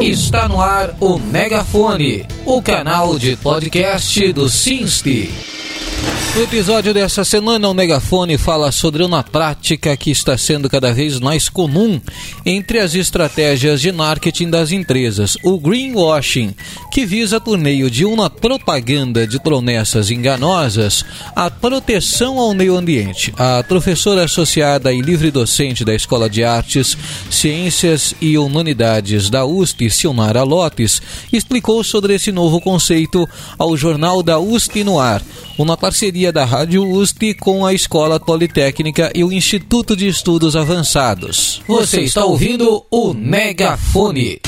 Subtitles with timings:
[0.00, 5.30] Está no ar o Megafone, o canal de podcast do Sinste.
[6.34, 11.20] No episódio dessa semana, o Megafone fala sobre uma prática que está sendo cada vez
[11.20, 12.00] mais comum
[12.44, 16.52] entre as estratégias de marketing das empresas, o greenwashing,
[16.90, 21.04] que visa, por meio de uma propaganda de promessas enganosas,
[21.36, 23.32] a proteção ao meio ambiente.
[23.36, 26.98] A professora associada e livre docente da Escola de Artes,
[27.30, 31.00] Ciências e Humanidades da USP, Silmara Lopes,
[31.32, 33.24] explicou sobre esse novo conceito
[33.56, 35.22] ao jornal da USP no ar,
[35.56, 40.56] uma parceria parceria da Rádio USP com a Escola Politécnica e o Instituto de Estudos
[40.56, 41.60] Avançados.
[41.66, 44.40] Você está ouvindo o Megafone.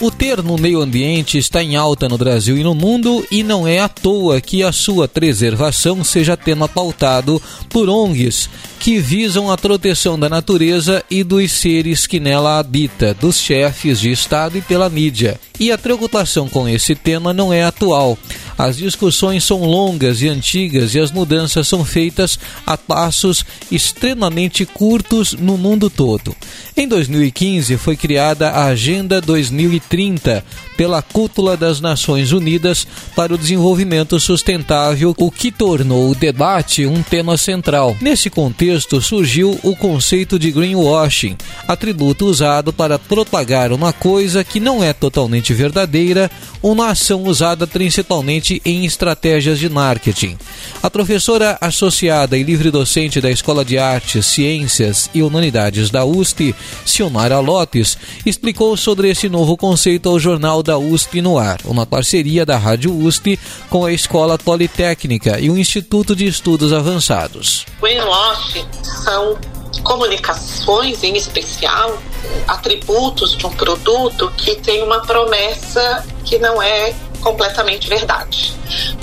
[0.00, 3.80] O termo meio ambiente está em alta no Brasil e no mundo e não é
[3.80, 10.18] à toa que a sua preservação seja tema pautado por ONGs que visam a proteção
[10.18, 15.38] da natureza e dos seres que nela habita, dos chefes de Estado e pela mídia.
[15.58, 18.16] E a preocupação com esse tema não é atual.
[18.58, 25.32] As discussões são longas e antigas e as mudanças são feitas a passos extremamente curtos
[25.32, 26.34] no mundo todo.
[26.76, 30.44] Em 2015 foi criada a Agenda 2030
[30.76, 32.86] pela Cúpula das Nações Unidas
[33.16, 37.96] para o Desenvolvimento Sustentável, o que tornou o debate um tema central.
[38.00, 41.36] Nesse contexto surgiu o conceito de greenwashing,
[41.66, 46.30] atributo usado para propagar uma coisa que não é totalmente verdadeira,
[46.62, 50.36] uma ação usada principalmente em estratégias de marketing.
[50.82, 56.54] A professora associada e livre docente da Escola de Artes, Ciências e Humanidades da USP,
[56.84, 62.44] Silmara Lopes, explicou sobre esse novo conceito ao jornal da USP no ar, uma parceria
[62.46, 63.38] da Rádio USP
[63.68, 67.66] com a Escola Politécnica e o Instituto de Estudos Avançados.
[67.80, 68.64] Greenwash
[69.04, 69.38] são
[69.82, 71.98] comunicações, em especial,
[72.46, 78.54] atributos de um produto que tem uma promessa que não é completamente verdade.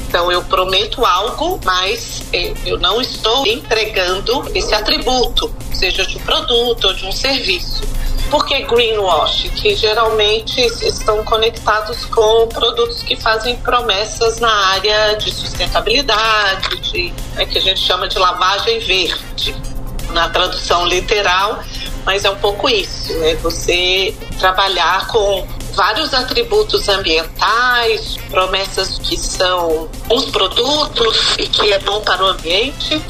[0.07, 6.21] Então eu prometo algo, mas é, eu não estou entregando esse atributo, seja de um
[6.21, 7.83] produto ou de um serviço.
[8.29, 9.49] Por que greenwash?
[9.55, 17.45] Que geralmente estão conectados com produtos que fazem promessas na área de sustentabilidade, de, é,
[17.45, 19.55] que a gente chama de lavagem verde,
[20.11, 21.59] na tradução literal,
[22.05, 25.45] mas é um pouco isso, é você trabalhar com
[25.75, 33.01] vários atributos ambientais, promessas que são os produtos e que é bom para o ambiente,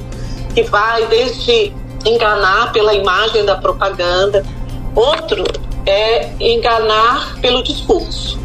[0.54, 1.72] que vai desde
[2.06, 4.46] enganar pela imagem da propaganda,
[4.94, 5.42] outro
[5.84, 8.38] é enganar pelo discurso,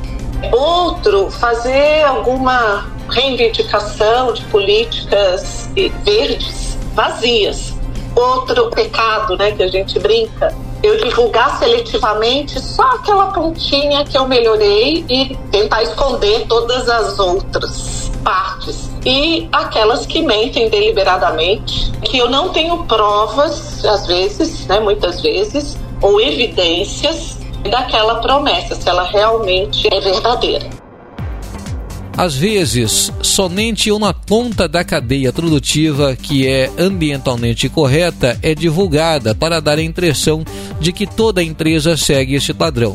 [0.51, 5.69] outro fazer alguma reivindicação de políticas
[6.03, 7.75] verdes vazias,
[8.15, 10.51] outro pecado, né, que a gente brinca
[10.81, 18.12] eu divulgar seletivamente só aquela pontinha que eu melhorei e tentar esconder todas as outras
[18.24, 18.90] partes.
[19.06, 25.78] E aquelas que mentem deliberadamente, que eu não tenho provas, às vezes, né, muitas vezes,
[26.02, 27.38] ou evidências
[27.70, 30.79] daquela promessa, se ela realmente é verdadeira.
[32.19, 39.62] Às vezes, somente uma ponta da cadeia produtiva que é ambientalmente correta é divulgada para
[39.62, 40.44] dar a impressão
[40.81, 42.94] de que toda empresa segue este padrão.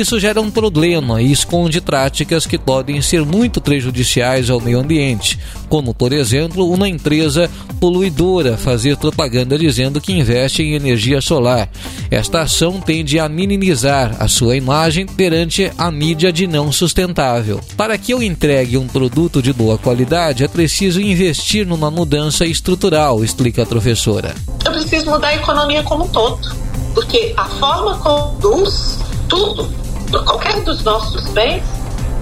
[0.00, 5.38] Isso gera um problema e esconde práticas que podem ser muito prejudiciais ao meio ambiente,
[5.68, 11.68] como, por exemplo, uma empresa poluidora fazer propaganda dizendo que investe em energia solar.
[12.10, 17.60] Esta ação tende a minimizar a sua imagem perante a mídia de não sustentável.
[17.76, 23.22] Para que eu entregue um produto de boa qualidade, é preciso investir numa mudança estrutural,
[23.22, 24.34] explica a professora.
[24.64, 26.56] Eu preciso mudar a economia como um todo,
[26.94, 28.98] porque a forma como conduz
[29.28, 29.79] tudo,
[30.10, 31.62] qualquer dos nossos bens,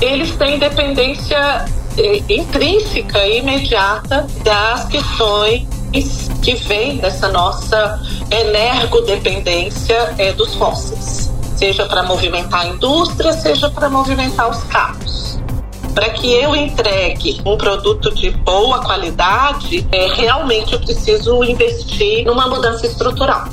[0.00, 1.64] eles têm dependência
[1.96, 5.67] eh, intrínseca e imediata das questões
[6.43, 8.00] que vêm dessa nossa
[8.31, 15.38] energodependência eh, dos fósseis, seja para movimentar a indústria, seja para movimentar os carros.
[15.94, 22.46] Para que eu entregue um produto de boa qualidade, é, realmente eu preciso investir numa
[22.46, 23.49] mudança estrutural.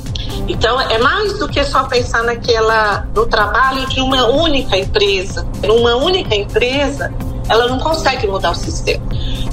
[0.48, 5.46] Então é mais do que só pensar naquela no trabalho de uma única empresa.
[5.66, 7.12] Numa única empresa,
[7.48, 9.04] ela não consegue mudar o sistema.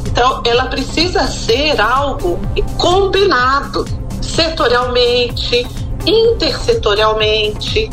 [0.06, 2.40] Então ela precisa ser algo
[2.78, 3.86] combinado
[4.22, 5.68] setorialmente,
[6.06, 7.90] intersetorialmente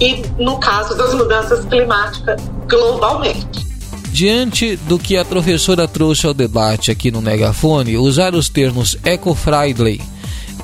[0.00, 3.64] e no caso das mudanças climáticas globalmente.
[4.10, 10.00] Diante do que a professora trouxe ao debate aqui no Megafone, usar os termos eco-friendly,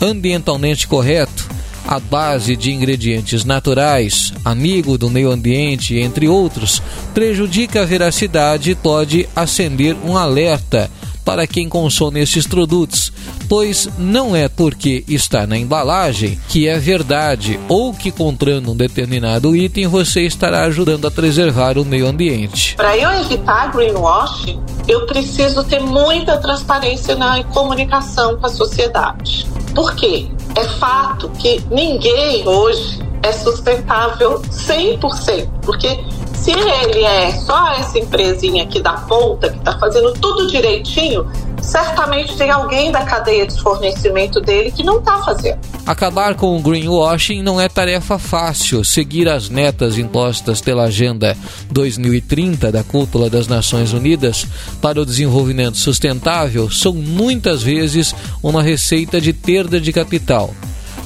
[0.01, 1.50] ambientalmente correto,
[1.91, 6.81] à base de ingredientes naturais, amigo do meio ambiente, entre outros,
[7.13, 10.89] prejudica a veracidade e pode acender um alerta
[11.25, 13.13] para quem consome esses produtos,
[13.49, 19.55] pois não é porque está na embalagem que é verdade ou que comprando um determinado
[19.57, 22.77] item você estará ajudando a preservar o meio ambiente.
[22.77, 29.45] Para eu evitar greenwashing, eu preciso ter muita transparência na comunicação com a sociedade.
[29.75, 30.29] Por quê?
[30.57, 36.05] É fato que ninguém hoje é sustentável 100%, porque
[36.35, 41.31] se ele é só essa empresinha aqui da ponta que está fazendo tudo direitinho,
[41.63, 45.59] certamente tem alguém da cadeia de fornecimento dele que não está fazendo.
[45.87, 48.85] Acabar com o greenwashing não é tarefa fácil.
[48.85, 51.37] Seguir as metas impostas pela Agenda
[51.71, 54.47] 2030 da Cúpula das Nações Unidas
[54.81, 60.55] para o Desenvolvimento Sustentável são muitas vezes uma receita de perda de capital.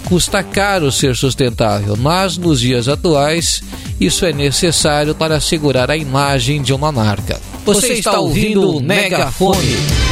[0.07, 3.63] Custa caro ser sustentável, mas nos dias atuais
[3.99, 7.41] isso é necessário para assegurar a imagem de uma marca.
[7.65, 10.04] Você está ouvindo o Megafone.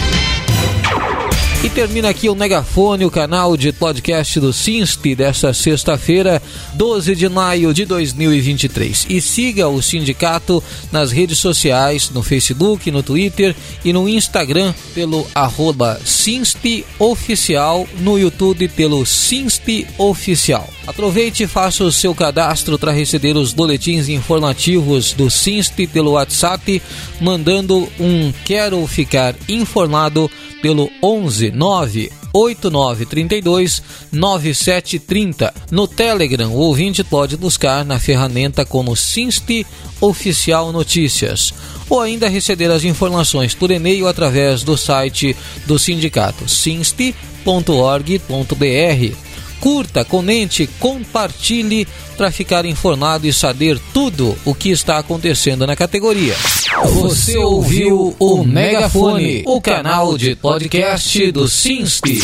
[1.64, 6.42] E termina aqui o Megafone, o canal de podcast do Sinst desta sexta-feira,
[6.74, 9.06] 12 de maio de 2023.
[9.08, 10.60] E siga o sindicato
[10.90, 13.54] nas redes sociais, no Facebook, no Twitter
[13.84, 16.00] e no Instagram pelo arroba
[16.98, 19.62] Oficial, no YouTube pelo Sinst
[19.96, 20.68] Oficial.
[20.84, 26.82] Aproveite e faça o seu cadastro para receber os boletins informativos do Sinst pelo WhatsApp,
[27.20, 30.28] mandando um Quero Ficar Informado
[30.60, 35.54] pelo 11 9 8932 9730.
[35.70, 39.66] No Telegram, o ouvinte pode buscar na ferramenta como Sinste
[40.00, 41.52] Oficial Notícias
[41.88, 49.31] ou ainda receber as informações por e-mail através do site do sindicato sinste.org.br
[49.62, 51.86] curta, comente, compartilhe
[52.16, 56.34] para ficar informado e saber tudo o que está acontecendo na categoria.
[56.94, 62.19] Você ouviu o Megafone, o canal de podcast do Sinste.